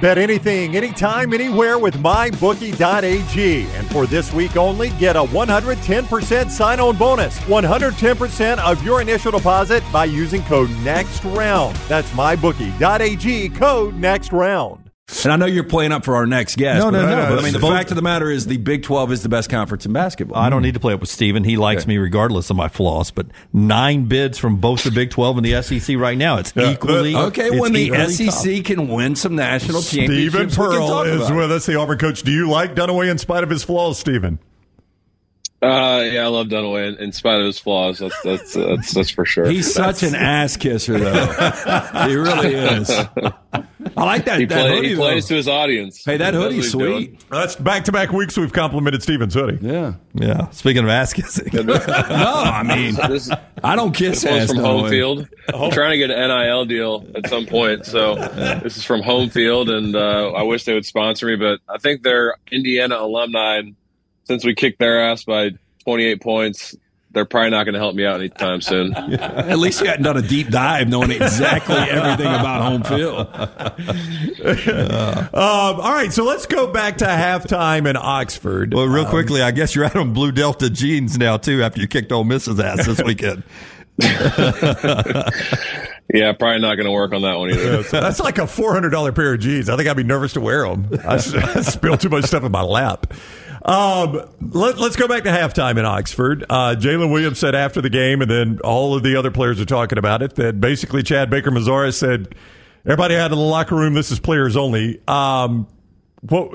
[0.00, 3.66] Bet anything, anytime, anywhere with mybookie.ag.
[3.70, 7.38] And for this week only, get a 110% sign on bonus.
[7.40, 11.88] 110% of your initial deposit by using code NEXTROUND.
[11.88, 14.85] That's mybookie.ag, code NEXTROUND.
[15.24, 16.80] And I know you're playing up for our next guest.
[16.84, 17.28] No, no, but, no.
[17.36, 19.48] But I mean, the fact of the matter is, the Big 12 is the best
[19.48, 20.36] conference in basketball.
[20.36, 21.44] I don't need to play up with Steven.
[21.44, 21.90] He likes Okay.
[21.90, 23.12] me regardless of my flaws.
[23.12, 26.38] But nine bids from both the Big 12 and the SEC right now.
[26.38, 30.46] It's equally Okay, it's when the equally SEC can win some national championships, Steven we
[30.48, 31.34] can Pearl talk is about it.
[31.36, 32.22] with us, the Auburn coach.
[32.22, 34.40] Do you like Dunaway in spite of his flaws, Steven?
[35.62, 37.98] Uh, yeah, I love Dunaway in, in spite of his flaws.
[38.00, 39.46] That's that's that's, that's for sure.
[39.46, 41.26] He's such an ass kisser, though.
[42.08, 42.90] he really is.
[43.96, 45.00] I like that, he, that play, hoodie, he though.
[45.02, 46.04] plays to his audience.
[46.04, 47.04] Hey, that He hoodie's he's doing.
[47.06, 47.30] sweet.
[47.30, 49.58] That's back to back weeks we've complimented Steven's hoodie.
[49.66, 49.94] Yeah.
[50.14, 50.50] Yeah.
[50.50, 51.48] Speaking of ass kissing.
[51.66, 53.30] No, I mean, This,
[53.64, 54.48] I don't kiss this one's ass.
[54.50, 54.90] from no home way.
[54.90, 55.28] field.
[55.52, 57.86] I'm trying to get an NIL deal at some point.
[57.86, 58.16] So
[58.62, 61.78] this is from home field, and uh, I wish they would sponsor me, but I
[61.78, 63.56] think they're Indiana alumni.
[63.58, 63.76] And
[64.24, 65.50] since we kicked their ass by
[65.84, 66.74] 28 points,
[67.16, 68.92] they're probably not going to help me out anytime soon.
[68.94, 73.26] At least you hadn't done a deep dive knowing exactly everything about home field.
[74.46, 78.72] Um, all right, so let's go back to halftime in Oxford.
[78.72, 81.88] Well, real quickly, I guess you're out on Blue Delta jeans now, too, after you
[81.88, 83.42] kicked Ole Miss's ass this weekend.
[86.14, 87.82] Yeah, probably not going to work on that one either.
[87.82, 89.68] That's like a four hundred dollar pair of jeans.
[89.68, 90.88] I think I'd be nervous to wear them.
[91.04, 91.18] I, I
[91.62, 93.12] spilled too much stuff in my lap.
[93.66, 96.44] Um, let, us go back to halftime in Oxford.
[96.48, 99.64] Uh, Jaylin Williams said after the game, and then all of the other players are
[99.64, 100.36] talking about it.
[100.36, 102.36] That basically Chad Baker Mazara said,
[102.84, 103.94] "Everybody out of the locker room.
[103.94, 105.66] This is players only." Um,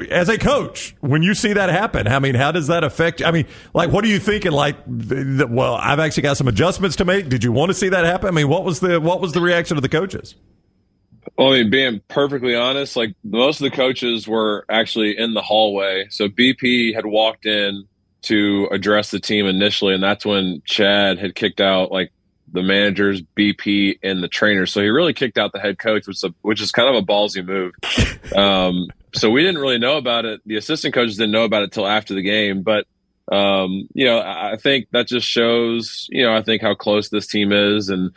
[0.10, 3.20] as a coach, when you see that happen, I mean, how does that affect?
[3.20, 3.26] you?
[3.26, 4.54] I mean, like, what are you thinking?
[4.54, 7.28] Like, well, I've actually got some adjustments to make.
[7.28, 8.30] Did you want to see that happen?
[8.30, 10.36] I mean, what was the what was the reaction of the coaches?
[11.38, 15.42] Well, I mean, being perfectly honest, like most of the coaches were actually in the
[15.42, 16.08] hallway.
[16.10, 17.88] So BP had walked in
[18.24, 22.12] to address the team initially, and that's when Chad had kicked out like
[22.52, 24.72] the managers, BP, and the trainers.
[24.72, 26.96] So he really kicked out the head coach, which is, a, which is kind of
[26.96, 27.74] a ballsy move.
[28.36, 30.40] Um, so we didn't really know about it.
[30.46, 32.86] The assistant coaches didn't know about it till after the game, but
[33.30, 37.28] um, you know, I think that just shows, you know, I think how close this
[37.28, 38.12] team is, and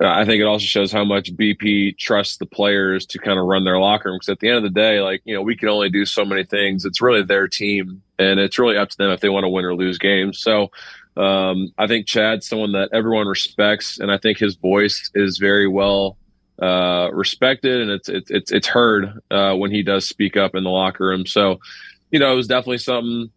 [0.00, 3.64] I think it also shows how much BP trusts the players to kind of run
[3.64, 4.16] their locker room.
[4.16, 6.24] Because at the end of the day, like you know, we can only do so
[6.24, 6.84] many things.
[6.84, 9.64] It's really their team, and it's really up to them if they want to win
[9.64, 10.40] or lose games.
[10.40, 10.70] So.
[11.16, 15.66] Um, I think Chad's someone that everyone respects, and I think his voice is very
[15.66, 16.16] well
[16.62, 20.62] uh, respected, and it's it's it's, it's heard uh, when he does speak up in
[20.62, 21.26] the locker room.
[21.26, 21.58] So,
[22.10, 23.30] you know, it was definitely something.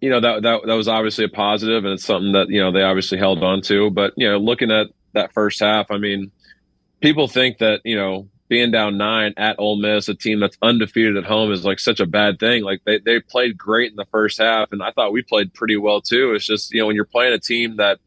[0.00, 2.72] You know that that that was obviously a positive, and it's something that you know
[2.72, 3.90] they obviously held on to.
[3.90, 6.30] But you know, looking at that first half, I mean,
[7.00, 11.16] people think that you know being down nine at Ole Miss, a team that's undefeated
[11.16, 12.62] at home, is like such a bad thing.
[12.64, 15.76] Like they they played great in the first half, and I thought we played pretty
[15.76, 16.34] well too.
[16.34, 17.98] It's just you know when you're playing a team that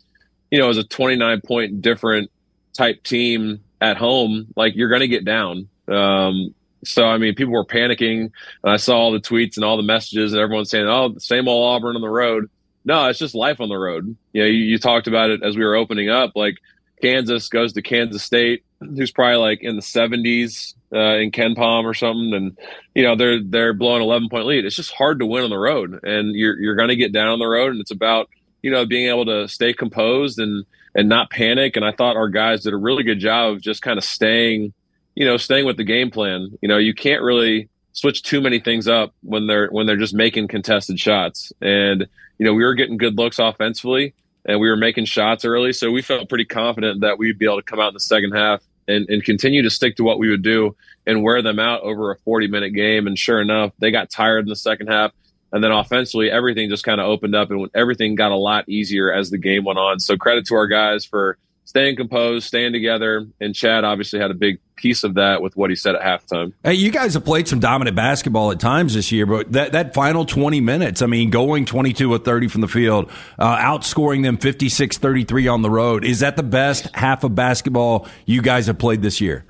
[0.49, 2.31] you know is a 29 point different
[2.73, 5.67] type team at home, like you're going to get down.
[5.87, 8.31] Um, so I mean, people were panicking,
[8.63, 11.47] and I saw all the tweets and all the messages, and everyone saying, "Oh, same
[11.47, 12.49] old Auburn on the road."
[12.83, 14.15] No, it's just life on the road.
[14.33, 16.31] You know, you, you talked about it as we were opening up.
[16.35, 16.55] Like
[17.01, 21.93] Kansas goes to Kansas State, who's probably like in the 70s uh, in KenPom or
[21.93, 22.57] something, and
[22.95, 24.65] you know they're they're blowing 11 point lead.
[24.65, 27.29] It's just hard to win on the road, and you're you're going to get down
[27.29, 28.29] on the road, and it's about
[28.61, 31.75] you know being able to stay composed and and not panic.
[31.75, 34.73] And I thought our guys did a really good job of just kind of staying,
[35.15, 36.57] you know, staying with the game plan.
[36.61, 40.13] You know, you can't really switch too many things up when they're when they're just
[40.13, 41.53] making contested shots.
[41.61, 42.07] And
[42.37, 44.13] you know, we were getting good looks offensively,
[44.45, 47.57] and we were making shots early, so we felt pretty confident that we'd be able
[47.57, 50.29] to come out in the second half and, and continue to stick to what we
[50.29, 50.75] would do
[51.05, 53.07] and wear them out over a 40 minute game.
[53.07, 55.11] And sure enough, they got tired in the second half.
[55.53, 59.11] And then offensively, everything just kind of opened up and everything got a lot easier
[59.11, 59.99] as the game went on.
[59.99, 61.37] So credit to our guys for
[61.71, 63.25] staying composed, staying together.
[63.39, 66.51] And Chad obviously had a big piece of that with what he said at halftime.
[66.65, 69.93] Hey, you guys have played some dominant basketball at times this year, but that, that
[69.93, 73.09] final 20 minutes, I mean, going 22 of 30 from the field,
[73.39, 78.05] uh, outscoring them 56 33 on the road, is that the best half of basketball
[78.25, 79.45] you guys have played this year?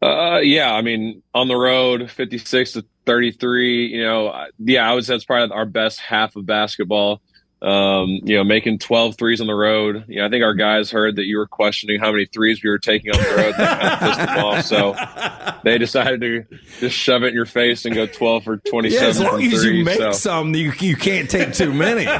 [0.00, 5.04] Uh, yeah, I mean, on the road, 56 to 33, you know, yeah, I would
[5.04, 7.20] say that's probably our best half of basketball.
[7.62, 10.06] Um, you know, making 12 threes on the road.
[10.08, 12.70] You know, I think our guys heard that you were questioning how many threes we
[12.70, 13.54] were taking on the road.
[13.54, 14.64] Kind of pissed them off.
[14.64, 19.02] So they decided to just shove it in your face and go 12 for 27.
[19.02, 20.12] Yeah, as long as three, you make so.
[20.12, 22.04] some, you, you can't take too many.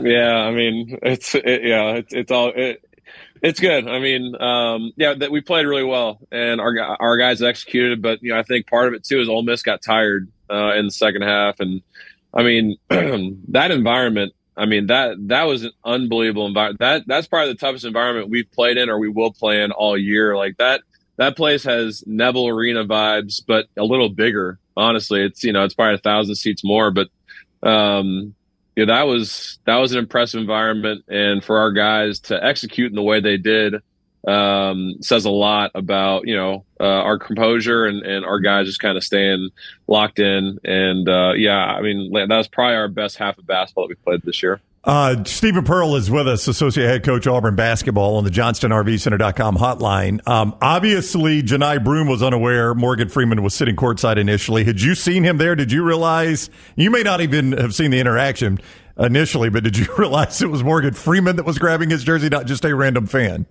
[0.00, 2.84] Yeah, I mean, it's it, yeah, it's it's all it,
[3.42, 3.88] It's good.
[3.88, 8.02] I mean, um, yeah, that we played really well, and our our guys executed.
[8.02, 10.74] But you know, I think part of it too is Ole Miss got tired uh,
[10.74, 11.82] in the second half, and
[12.34, 14.32] I mean, that environment.
[14.58, 16.80] I mean that that was an unbelievable environment.
[16.80, 19.96] That that's probably the toughest environment we've played in or we will play in all
[19.96, 20.36] year.
[20.36, 20.82] Like that
[21.16, 24.58] that place has Neville Arena vibes, but a little bigger.
[24.76, 27.08] Honestly, it's you know it's probably a thousand seats more, but
[27.62, 28.34] um,
[28.86, 32.96] know, that was that was an impressive environment, and for our guys to execute in
[32.96, 33.76] the way they did
[34.28, 38.80] um, says a lot about you know uh, our composure and, and our guys just
[38.80, 39.50] kind of staying
[39.86, 40.58] locked in.
[40.64, 43.94] And uh, yeah, I mean that was probably our best half of basketball that we
[43.96, 44.60] played this year.
[44.84, 50.26] Uh, Steven Pearl is with us, associate head coach Auburn basketball on the JohnstonRVCenter.com hotline.
[50.26, 54.64] Um, obviously, Johni Broom was unaware Morgan Freeman was sitting courtside initially.
[54.64, 55.56] Had you seen him there?
[55.56, 58.60] Did you realize you may not even have seen the interaction
[58.98, 62.46] initially, but did you realize it was Morgan Freeman that was grabbing his jersey, not
[62.46, 63.46] just a random fan?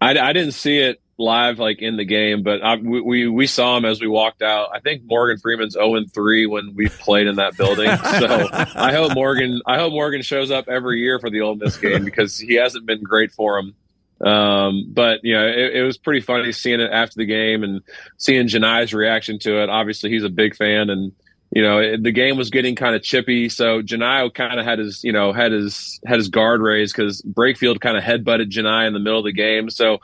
[0.00, 3.76] I, I didn't see it live like in the game, but I, we we saw
[3.76, 4.70] him as we walked out.
[4.74, 7.90] I think Morgan Freeman's zero and three when we played in that building.
[8.20, 11.76] So I hope Morgan I hope Morgan shows up every year for the Ole Miss
[11.76, 13.74] game because he hasn't been great for him.
[14.26, 17.80] Um, but you know, it, it, was pretty funny seeing it after the game and
[18.18, 19.70] seeing Johni's reaction to it.
[19.70, 21.12] Obviously, he's a big fan, and
[21.50, 23.48] you know, the game was getting kind of chippy.
[23.48, 27.22] So Johni kind of had his, you know, had his had his guard raised because
[27.22, 29.70] Brakefield kind of headbutted Johni in the middle of the game.
[29.70, 29.98] So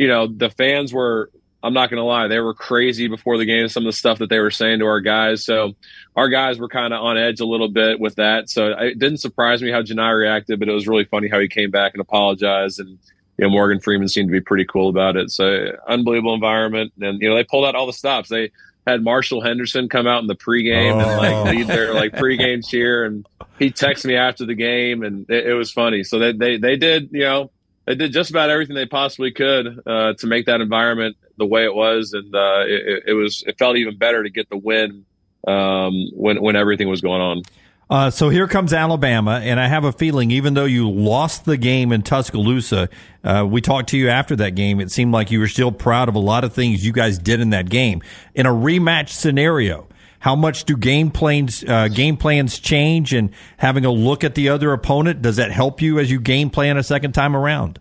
[0.00, 1.30] you know, the fans were,
[1.62, 4.18] I'm not going to lie, they were crazy before the game, some of the stuff
[4.18, 5.44] that they were saying to our guys.
[5.44, 5.74] So
[6.16, 8.48] our guys were kind of on edge a little bit with that.
[8.48, 11.48] So it didn't surprise me how Johni reacted, but it was really funny how he
[11.48, 12.80] came back and apologized.
[12.80, 12.98] And,
[13.36, 15.30] you know, Morgan Freeman seemed to be pretty cool about it.
[15.30, 16.92] So unbelievable environment.
[17.00, 18.30] And, you know, they pulled out all the stops.
[18.30, 18.52] They,
[18.90, 20.98] had Marshall Henderson come out in the pregame oh.
[20.98, 21.42] and like oh.
[21.50, 23.26] lead their like pregame cheer, and
[23.58, 26.04] he texted me after the game, and it, it was funny.
[26.04, 27.50] So they, they they did you know
[27.86, 31.64] they did just about everything they possibly could uh, to make that environment the way
[31.64, 35.04] it was, and uh, it, it, was it felt even better to get the win
[35.46, 37.42] um, when when everything was going on.
[37.90, 41.56] Uh, so here comes Alabama, and I have a feeling, even though you lost the
[41.56, 42.88] game in Tuscaloosa,
[43.24, 44.80] uh, we talked to you after that game.
[44.80, 47.40] It seemed like you were still proud of a lot of things you guys did
[47.40, 48.00] in that game.
[48.32, 49.88] In a rematch scenario,
[50.20, 54.50] how much do game plans uh, game plans change and having a look at the
[54.50, 57.80] other opponent does that help you as you game plan a second time around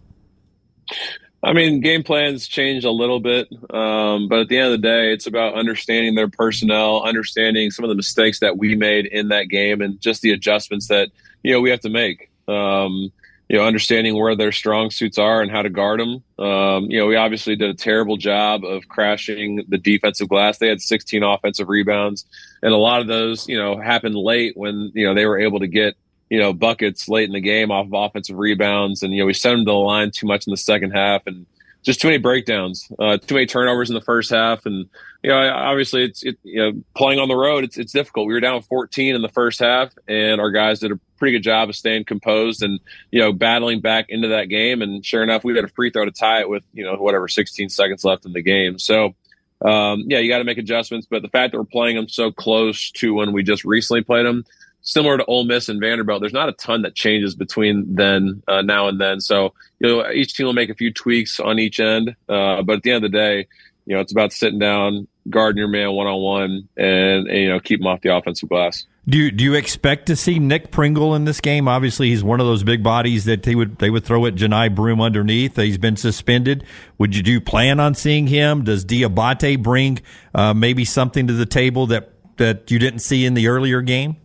[1.41, 4.87] I mean, game plans change a little bit, um, but at the end of the
[4.87, 9.29] day, it's about understanding their personnel, understanding some of the mistakes that we made in
[9.29, 11.09] that game, and just the adjustments that
[11.43, 12.29] you know we have to make.
[12.47, 13.11] Um,
[13.47, 16.23] you know, understanding where their strong suits are and how to guard them.
[16.37, 20.59] Um, you know, we obviously did a terrible job of crashing the defensive glass.
[20.59, 22.25] They had 16 offensive rebounds,
[22.61, 25.59] and a lot of those, you know, happened late when you know they were able
[25.59, 25.95] to get
[26.29, 29.33] you know buckets late in the game off of offensive rebounds, and you know we
[29.33, 31.45] sent them to the line too much in the second half, and
[31.81, 34.89] just too many breakdowns, uh, too many turnovers in the first half, and
[35.23, 38.27] you know obviously it's it, you know playing on the road it's it's difficult.
[38.27, 41.43] We were down 14 in the first half, and our guys did a pretty good
[41.43, 42.79] job of staying composed and
[43.11, 44.81] you know battling back into that game.
[44.81, 47.27] And sure enough, we had a free throw to tie it with you know whatever
[47.27, 48.77] 16 seconds left in the game.
[48.79, 49.15] So.
[49.61, 52.31] Um, yeah, you got to make adjustments, but the fact that we're playing them so
[52.31, 54.45] close to when we just recently played them,
[54.81, 58.61] similar to Ole Miss and Vanderbilt, there's not a ton that changes between then uh,
[58.61, 59.19] now and then.
[59.19, 62.77] So you know, each team will make a few tweaks on each end, uh, but
[62.77, 63.47] at the end of the day,
[63.85, 67.59] you know, it's about sitting down, guarding your man one on one, and you know,
[67.59, 68.85] keep him off the offensive glass.
[69.07, 71.67] Do you, do you expect to see Nick Pringle in this game?
[71.67, 74.73] Obviously, he's one of those big bodies that they would they would throw at Johni
[74.73, 75.55] Broom underneath.
[75.55, 76.63] He's been suspended.
[76.99, 78.63] Would you do plan on seeing him?
[78.63, 79.99] Does Dioubate bring
[80.35, 84.17] uh, maybe something to the table that that you didn't see in the earlier game?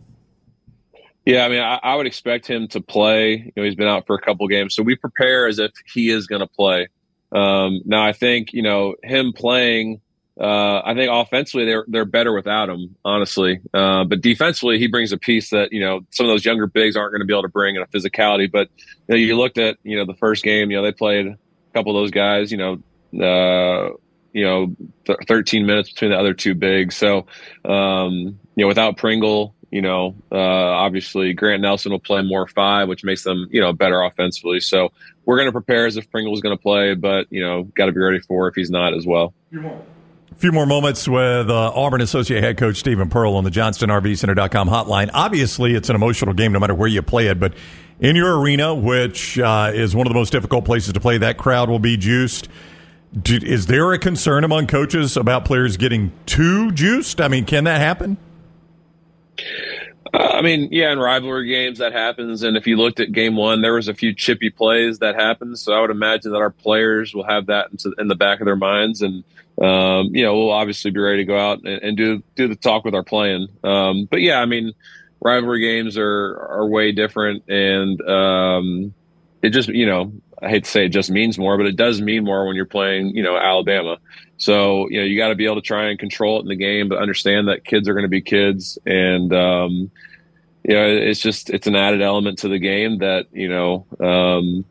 [1.25, 3.33] Yeah, I mean, I, I, would expect him to play.
[3.33, 6.09] You know, he's been out for a couple games, so we prepare as if he
[6.09, 6.87] is going to play.
[7.31, 10.01] Um, now, I think you know him playing
[10.39, 13.61] uh, I think offensively they're they're better without him, honestly.
[13.73, 16.97] Uh, but defensively, he brings a piece that you know some of those younger bigs
[16.97, 18.51] aren't going to be able to bring in a physicality.
[18.51, 18.69] But
[19.07, 21.37] you, know, you looked at you know the first game, you know they played a
[21.73, 22.73] couple of those guys, you know,
[23.25, 23.93] uh,
[24.33, 26.97] you know, th- 13 minutes between the other two bigs.
[26.97, 27.27] So
[27.63, 32.87] um, you know, without Pringle, you know, uh, obviously Grant Nelson will play more five,
[32.87, 34.59] which makes them you know better offensively.
[34.59, 34.91] So
[35.25, 37.87] we're going to prepare as if Pringle is going to play, but you know, got
[37.87, 39.33] to be ready for if he's not as well.
[40.31, 44.67] A few more moments with uh, Auburn Associate Head Coach Steven Pearl on the JohnstonRVCenter.com
[44.67, 45.09] hotline.
[45.13, 47.53] Obviously, it's an emotional game no matter where you play it, but
[47.99, 51.37] in your arena, which uh, is one of the most difficult places to play, that
[51.37, 52.49] crowd will be juiced.
[53.19, 57.21] Do, is there a concern among coaches about players getting too juiced?
[57.21, 58.17] I mean, can that happen?
[60.17, 62.43] I mean, yeah, in rivalry games that happens.
[62.43, 65.59] And if you looked at game one, there was a few chippy plays that happened.
[65.59, 67.67] So I would imagine that our players will have that
[67.97, 69.01] in the back of their minds.
[69.01, 69.23] And,
[69.61, 72.55] um, you know, we'll obviously be ready to go out and, and do, do the
[72.55, 73.47] talk with our playing.
[73.63, 74.73] Um, but yeah, I mean,
[75.21, 77.49] rivalry games are, are way different.
[77.49, 78.93] And, um,
[79.41, 80.11] it just, you know,
[80.41, 82.65] I hate to say it just means more, but it does mean more when you're
[82.65, 83.97] playing, you know, Alabama.
[84.37, 86.55] So, you know, you got to be able to try and control it in the
[86.55, 88.77] game, but understand that kids are going to be kids.
[88.85, 89.91] And, um,
[90.63, 94.65] you know, it's just, it's an added element to the game that, you know, um,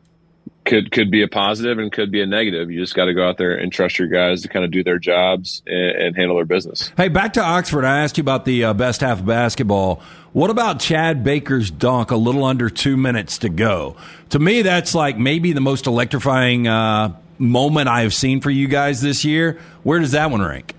[0.65, 2.71] could, could be a positive and could be a negative.
[2.71, 4.83] You just got to go out there and trust your guys to kind of do
[4.83, 6.91] their jobs and, and handle their business.
[6.97, 7.85] Hey, back to Oxford.
[7.85, 10.01] I asked you about the uh, best half of basketball.
[10.33, 13.95] What about Chad Baker's dunk a little under two minutes to go?
[14.31, 18.67] To me, that's like maybe the most electrifying, uh, moment I have seen for you
[18.67, 19.59] guys this year.
[19.83, 20.73] Where does that one rank?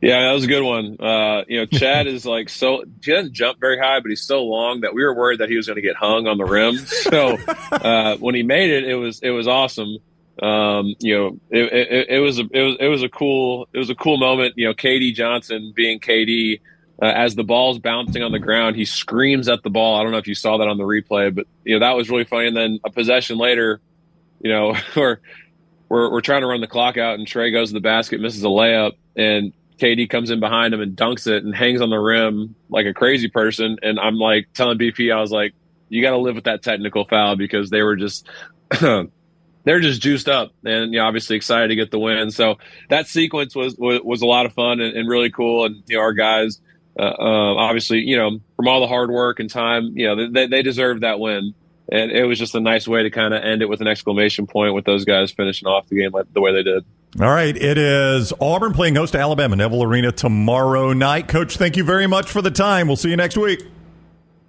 [0.00, 0.96] Yeah, that was a good one.
[1.00, 4.44] Uh, you know, Chad is like so he doesn't jump very high, but he's so
[4.44, 6.78] long that we were worried that he was going to get hung on the rim.
[7.06, 7.38] So
[7.70, 9.98] uh, when he made it, it was it was awesome.
[10.42, 13.78] Um, you know, it, it, it, was a it was it was a cool it
[13.78, 14.54] was a cool moment.
[14.56, 16.60] You know, KD Johnson being KD.
[17.00, 20.00] Uh, as the ball's bouncing on the ground, he screams at the ball.
[20.00, 22.08] I don't know if you saw that on the replay, but you know that was
[22.08, 22.46] really funny.
[22.46, 23.82] And then a possession later,
[24.40, 25.18] you know, we're,
[25.88, 28.42] we're, we're trying to run the clock out and Trey goes to the basket, misses
[28.42, 31.98] a layup and KD comes in behind him and dunks it and hangs on the
[31.98, 33.78] rim like a crazy person.
[33.82, 35.54] And I'm like telling BP, I was like,
[35.88, 38.26] you got to live with that technical foul because they were just,
[38.80, 42.30] they're just juiced up and you know, obviously excited to get the win.
[42.30, 42.56] So
[42.88, 45.66] that sequence was, was, was a lot of fun and, and, really cool.
[45.66, 46.60] And, you know, our guys,
[46.98, 50.46] uh, uh, obviously, you know, from all the hard work and time, you know, they,
[50.46, 51.54] they deserved that win
[51.88, 54.46] and it was just a nice way to kind of end it with an exclamation
[54.46, 56.84] point with those guys finishing off the game like the way they did.
[57.20, 61.28] All right, it is Auburn playing host to Alabama, Neville Arena tomorrow night.
[61.28, 62.88] Coach, thank you very much for the time.
[62.88, 63.62] We'll see you next week.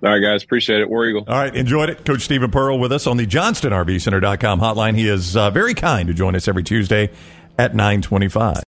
[0.04, 0.44] All right, guys.
[0.44, 0.90] Appreciate it.
[0.90, 1.24] War Eagle.
[1.28, 1.56] All right.
[1.56, 2.06] Enjoyed it.
[2.06, 4.96] Coach Steven Pearl with us on the JohnstonRVCenter.com hotline.
[4.96, 7.10] He is uh, very kind to join us every Tuesday
[7.58, 8.64] at 925.